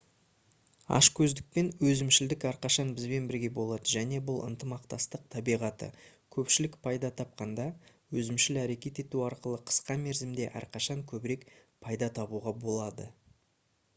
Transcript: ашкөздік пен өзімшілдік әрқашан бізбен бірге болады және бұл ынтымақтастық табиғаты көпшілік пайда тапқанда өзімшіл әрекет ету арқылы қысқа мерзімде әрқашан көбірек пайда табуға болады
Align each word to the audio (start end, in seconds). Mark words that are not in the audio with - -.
ашкөздік 0.97 1.49
пен 1.57 1.67
өзімшілдік 1.89 2.45
әрқашан 2.51 2.93
бізбен 2.99 3.27
бірге 3.31 3.51
болады 3.57 3.91
және 3.91 4.21
бұл 4.29 4.39
ынтымақтастық 4.47 5.27
табиғаты 5.35 5.89
көпшілік 6.37 6.79
пайда 6.87 7.11
тапқанда 7.21 7.67
өзімшіл 8.23 8.59
әрекет 8.65 9.03
ету 9.05 9.23
арқылы 9.29 9.61
қысқа 9.69 9.99
мерзімде 10.07 10.49
әрқашан 10.63 11.05
көбірек 11.13 11.47
пайда 11.85 12.11
табуға 12.17 12.57
болады 12.67 13.09